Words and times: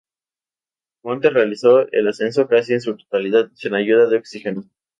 Montes 1.03 1.31
realizó 1.31 1.87
el 1.91 2.07
ascenso, 2.07 2.47
casi 2.47 2.73
en 2.73 2.81
su 2.81 2.97
totalidad, 2.97 3.51
sin 3.53 3.75
ayuda 3.75 4.07
de 4.07 4.17
oxígeno. 4.17 4.63